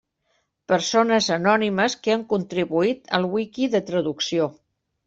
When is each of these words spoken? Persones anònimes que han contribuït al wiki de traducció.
Persones 0.71 1.27
anònimes 1.35 1.97
que 2.07 2.15
han 2.17 2.25
contribuït 2.35 3.17
al 3.21 3.31
wiki 3.37 3.73
de 3.77 3.85
traducció. 3.93 4.55